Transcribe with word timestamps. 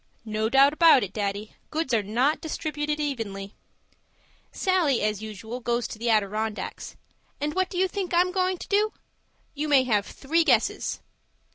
No 0.25 0.49
doubt 0.49 0.73
about 0.73 1.03
it, 1.03 1.13
Daddy, 1.13 1.55
goods 1.69 1.93
are 1.93 2.01
not 2.01 2.41
distributed 2.41 2.99
evenly. 2.99 3.53
Sallie, 4.51 5.03
as 5.03 5.21
usual, 5.21 5.59
goes 5.59 5.87
to 5.89 5.99
the 5.99 6.09
Adirondacks. 6.09 6.95
And 7.39 7.53
what 7.53 7.69
do 7.69 7.77
you 7.77 7.87
think 7.87 8.11
I 8.11 8.21
am 8.21 8.31
going 8.31 8.57
to 8.57 8.67
do? 8.67 8.93
You 9.53 9.67
may 9.69 9.83
have 9.83 10.07
three 10.07 10.43
guesses. 10.43 11.01